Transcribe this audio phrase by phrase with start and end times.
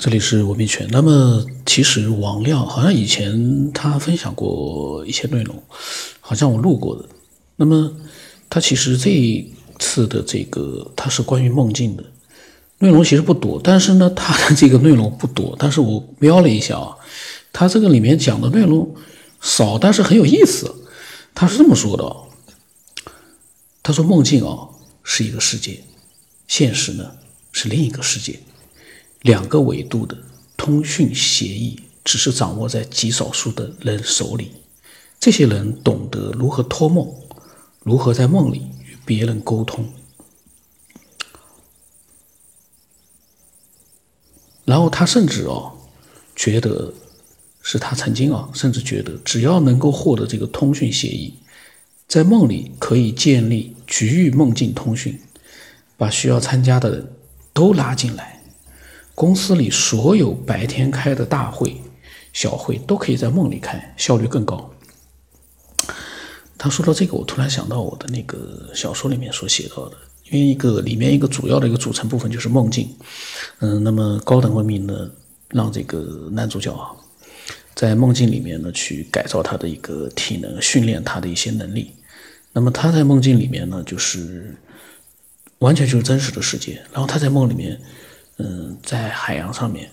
[0.00, 0.88] 这里是文明圈。
[0.90, 5.62] 那么，其实王亮好像以前他分享过一些内容，
[6.20, 7.06] 好像我录过的。
[7.56, 7.92] 那么，
[8.48, 12.04] 他其实这一次的这个，他是关于梦境的
[12.78, 13.60] 内容，其实不多。
[13.62, 16.96] 但是呢，他的这个内容不多，但是我瞄了一下啊，
[17.52, 18.94] 他这个里面讲的内容
[19.42, 20.76] 少，但是很有意思。
[21.34, 23.12] 他是这么说的：
[23.82, 24.66] 他说梦境啊
[25.04, 25.84] 是一个世界，
[26.48, 27.04] 现实呢
[27.52, 28.40] 是另一个世界。
[29.22, 30.16] 两个维度的
[30.56, 34.52] 通讯协议，只是掌握在极少数的人手里。
[35.18, 37.06] 这些人懂得如何托梦，
[37.82, 39.86] 如何在梦里与别人沟通。
[44.64, 45.72] 然后他甚至啊，
[46.34, 46.94] 觉得
[47.60, 51.34] 是他曾经啊，甚至觉得只要能够获得这个通讯协议，
[52.08, 55.20] 在梦里可以建立局域梦境通讯，
[55.98, 57.12] 把需要参加的人
[57.52, 58.39] 都拉进来。
[59.14, 61.78] 公司里所有白天开的大会、
[62.32, 64.70] 小会都可以在梦里开，效率更高。
[66.56, 69.96] 他说到这个，我突然想到我的那个小说里面所写到的，
[70.30, 72.88] 因为一个里面一个主要的一个组成部分就是梦境。
[73.58, 75.10] 嗯，那么高等文明呢，
[75.48, 76.92] 让这个男主角啊，
[77.74, 81.90] 在梦境里面呢去改造他的一个体能，训练他的一些能力。
[82.52, 84.54] 那么他在梦境里面呢，就是
[85.58, 87.78] 完全就是真实的世界，然后他在梦里面。
[88.42, 89.90] 嗯，在海洋上面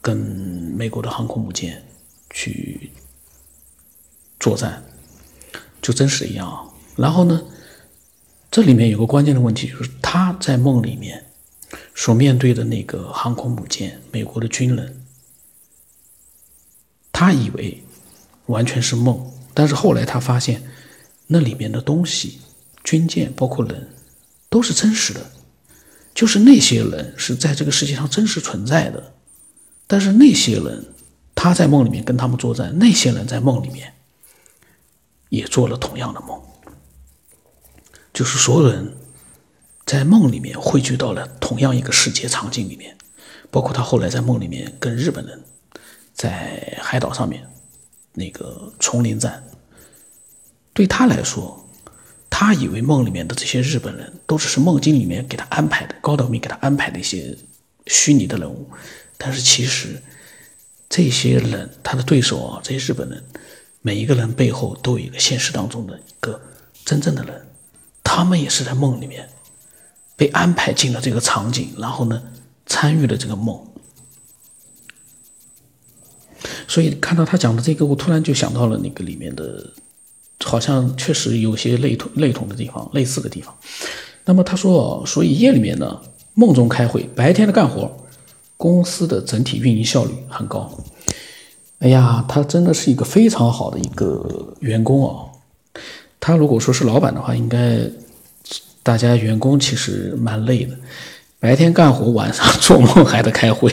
[0.00, 1.80] 跟美国的航空母舰
[2.30, 2.90] 去
[4.40, 4.82] 作战，
[5.80, 6.64] 就真实一样啊。
[6.96, 7.40] 然后呢，
[8.50, 11.26] 这里面有个关键的问题，就是他在梦里面
[11.94, 15.06] 所面对的那个航空母舰，美国的军人，
[17.12, 17.84] 他以为
[18.46, 20.64] 完全是梦，但是后来他发现
[21.28, 22.40] 那里面的东西，
[22.82, 23.88] 军舰包括人，
[24.48, 25.30] 都是真实的。
[26.16, 29.12] 就是那些人是在这个世界上真实存在的，
[29.86, 30.94] 但是那些人
[31.34, 33.92] 他在梦里面跟他们作战，那些人在梦里面
[35.28, 36.40] 也做了同样的梦，
[38.14, 38.96] 就是所有人
[39.84, 42.96] 在梦里面汇聚到了同样一个世界场景里面，
[43.50, 45.44] 包括他后来在梦里面跟日本人
[46.14, 47.46] 在海岛上面
[48.14, 49.44] 那个丛林战，
[50.72, 51.65] 对他来说。
[52.28, 57.34] 他以为梦里面的这些日本人都只是梦境里面给他安排的高德明给他安排的一些
[57.86, 58.68] 虚拟的人物，
[59.16, 60.02] 但是其实
[60.88, 63.24] 这些人他的对手啊，这些日本人
[63.80, 66.38] 每一个人背后都有一个现实当中的一个
[66.84, 67.46] 真正的人，
[68.04, 69.28] 他们也是在梦里面
[70.14, 72.22] 被安排进了这个场景，然后呢
[72.66, 73.66] 参与了这个梦。
[76.68, 79.72] 所以看到他讲的这个，我突然就想到了那个里面的。
[80.44, 83.54] 好像确实有些类同类同的地方，类似的地方。
[84.24, 86.00] 那么他说，所以夜里面呢，
[86.34, 87.90] 梦中开会，白天的干活，
[88.56, 90.70] 公司的整体运营效率很高。
[91.78, 95.26] 哎呀，他真的是一个非常好的一个员工啊。
[96.18, 97.80] 他如果说是老板的话，应该
[98.82, 100.74] 大家员工其实蛮累的，
[101.38, 103.70] 白天干活，晚上做梦还得开会。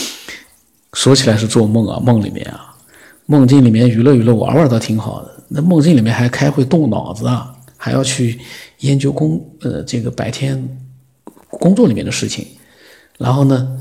[0.92, 2.74] 说起来是做梦啊，梦里面啊，
[3.26, 5.39] 梦境里面娱乐娱乐玩玩倒挺好的。
[5.52, 8.38] 那梦境里面还开会动脑子啊，还要去
[8.78, 10.56] 研究工呃这个白天
[11.48, 12.46] 工作里面的事情，
[13.18, 13.76] 然后呢，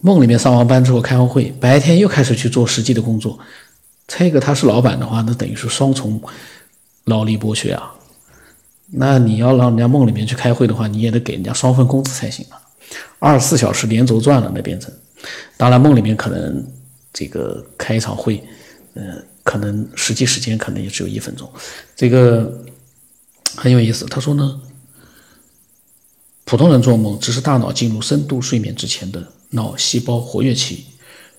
[0.00, 3.38] 梦里面上完班之后开完会，白天又开始去做实际的工作。
[4.06, 6.18] 这个他是老板的话，那等于是双重
[7.04, 7.92] 劳力剥削啊。
[8.86, 12.56] 那你要让人家梦里面去开会的话，你也得给人家双份工资才行啊。
[13.18, 14.90] 二十四小时连轴转了，那变成。
[15.58, 16.66] 当然梦里面可能
[17.12, 18.42] 这个开一场会，
[18.94, 19.22] 嗯。
[19.46, 21.48] 可能实际时间可能也只有一分钟，
[21.94, 22.64] 这个
[23.54, 24.04] 很有意思。
[24.06, 24.60] 他说呢，
[26.44, 30.86] 普通人做梦只是大脑进入深度睡眠之前的脑细胞活跃期，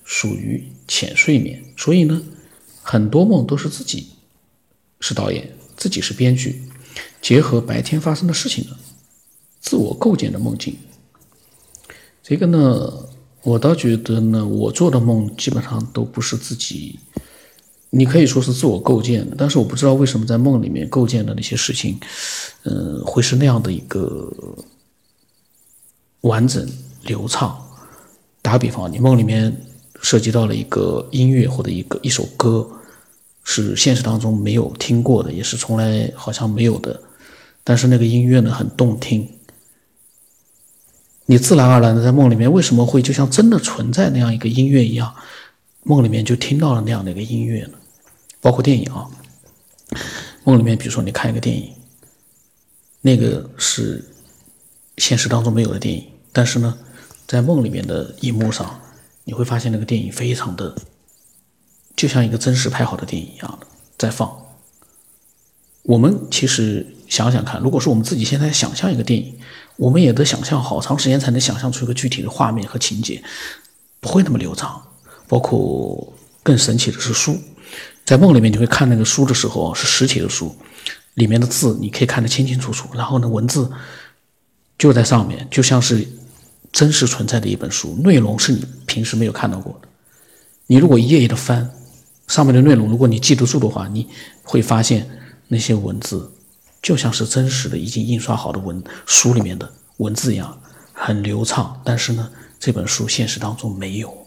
[0.04, 1.62] 属于浅睡眠。
[1.76, 2.22] 所以呢，
[2.80, 4.08] 很多梦都是自己
[5.00, 6.62] 是导演，自己是编剧，
[7.20, 8.76] 结合白天发生的事情的
[9.60, 10.74] 自我构建的梦境。
[12.22, 13.06] 这个呢，
[13.42, 16.98] 我倒觉得呢，我做的梦基本上都不是自己。
[17.90, 21.98] 你可以说是自我构建的，但是我不知道为什么在梦里面构建的那些事情，
[22.64, 24.30] 嗯，会是那样的一个
[26.20, 26.68] 完整
[27.04, 27.58] 流畅。
[28.42, 29.54] 打比方，你梦里面
[30.00, 32.68] 涉及到了一个音乐或者一个一首歌，
[33.42, 37.00] 是现实当中没有听过的，也是从来好像没有的，
[37.64, 39.28] 但是那个音乐呢很动听，
[41.26, 45.14] 你自然而然的在梦里面为什么会就像真的存在那样一个音乐一样？
[45.84, 47.77] 梦里面就听到了那样的一个音乐呢，
[48.48, 49.06] 包括电影啊。
[50.44, 51.70] 梦里面，比如说你看一个电影，
[53.02, 54.02] 那个是
[54.96, 56.02] 现实当中没有的电影，
[56.32, 56.78] 但是呢，
[57.26, 58.80] 在梦里面的荧幕上，
[59.24, 60.74] 你会发现那个电影非常的，
[61.94, 63.66] 就像一个真实拍好的电影一样的
[63.98, 64.34] 在放。
[65.82, 69.38] 我们其实想想看，如果说我们自己现在想象一个电影，
[69.76, 73.22] 我们也得想象好长时间才能想象出一个具体的画面和情节，
[74.00, 74.82] 不会那么流畅。
[75.26, 76.10] 包括
[76.42, 77.38] 更神奇的是书，
[78.08, 80.56] 在梦里面你会看那个书的时候是实体的书，
[81.12, 83.70] 里面的字你可以看得清清楚楚，然后呢文字
[84.78, 86.08] 就在上面，就像是
[86.72, 89.88] 真实存在的一本书，内容是你平时没有看到过的。
[90.68, 91.70] 你如果一页页的翻
[92.28, 94.08] 上面的内容，如果你记得住的话，你
[94.42, 95.06] 会发现。
[95.50, 96.30] 那些文字
[96.82, 100.58] 就像是真实的、已经印刷好的文书里面的文字一样，
[100.92, 101.78] 很流畅。
[101.84, 104.26] 但是呢，这本书现实当中没有。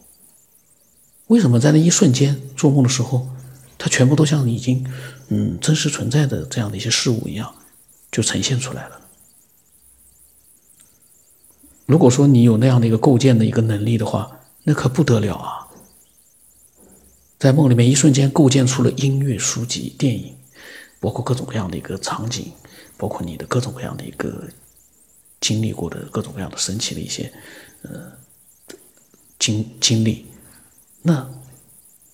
[1.27, 3.27] 为什么在那一瞬间做梦的时候，
[3.81, 4.85] 它全部都像已经
[5.29, 7.51] 嗯真实存在的这样的一些事物一样，
[8.11, 9.01] 就呈现出来了？
[11.87, 15.67] 如果说你有那样的一个构建的一个能力的话，那可不得了啊！
[17.39, 20.37] 在梦里面一瞬间构建出了音乐、书籍、电影。
[20.99, 22.51] 包括各种各样的一个场景，
[22.95, 24.47] 包括你的各种各样的一个
[25.39, 27.33] 经历过的各种各样的神奇的一些
[27.81, 28.11] 呃
[29.39, 30.27] 经经历，
[31.01, 31.27] 那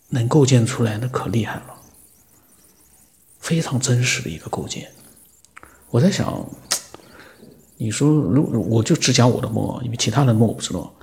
[0.09, 1.75] 能构建出来，那可厉害了，
[3.39, 4.91] 非常真实的一个构建。
[5.89, 6.45] 我在想，
[7.77, 10.93] 你说如我就只讲我的梦，因为其他的梦我不知道。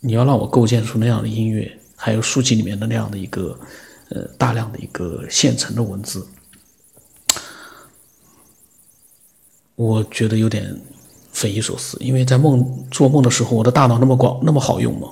[0.00, 3.58] 你要让我构建出那样的音乐，还有书籍里面的那样的一个
[4.10, 6.24] 呃大量的一个现成的文字。
[9.74, 10.80] 我觉得有点
[11.32, 15.08] 匪夷所思，因为在梦做梦的时候，我的大脑那么广，那么好用吗？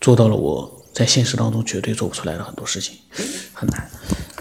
[0.00, 2.96] 做到了我在现实当中绝对做不出来的很多事情，
[3.52, 3.90] 很难。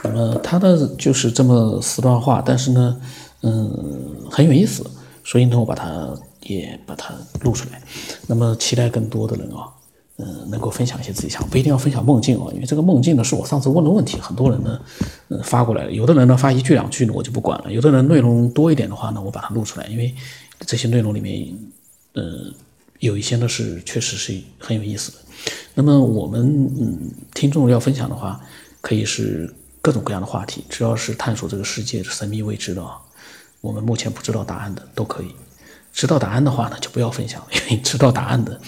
[0.04, 3.02] 那么他的就是这么四段话，但是呢，
[3.42, 4.86] 嗯，很有意思，
[5.24, 7.82] 所以呢，我把它也把它录出来。
[8.28, 9.68] 那么期待更多的人啊。
[10.22, 14.78] 嗯，能够分享一些自己想，不一定要分享梦境啊，因为这个梦境呢是我上次问的问题，很多人呢，
[15.30, 20.14] 嗯，发过来了，有的人呢发一句两句呢我就不管了，有的人内容多一点的话呢，我把它录出来，因为
[20.68, 21.58] 这些内容里面，
[22.16, 22.54] 嗯，
[23.00, 25.18] 有一些呢是确实是很有意思的。
[25.74, 28.40] 那么我们嗯，听众要分享的话，
[28.82, 32.98] 可以是各种各样的话题，只要是探索这个世界的神秘未知的啊，
[33.62, 35.28] 我们目前不知道答案的都可以。
[35.92, 38.60] 知道答案的话呢，就不要分享，因为知道答案的，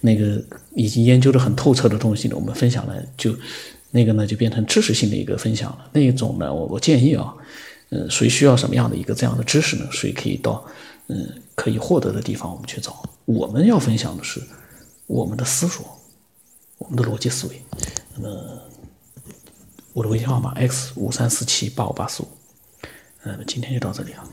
[0.00, 0.42] 那个
[0.74, 3.34] 已经研究的很透彻的东西呢，我们分享了就，
[3.92, 5.88] 那个呢就变成知识性的一个分享了。
[5.92, 7.32] 那一种呢，我我建议啊，
[7.88, 9.86] 呃，谁需要什么样的一个这样的知识呢？
[9.90, 10.62] 谁可以到
[11.08, 13.02] 嗯可以获得的地方我们去找。
[13.24, 14.42] 我们要分享的是
[15.06, 15.84] 我们的思索，
[16.78, 17.62] 我们的逻辑思维。
[18.14, 18.58] 那么
[19.92, 22.28] 我的微信号码 x 五三四七八五八四五，
[23.24, 24.28] 嗯，今天就到这里了。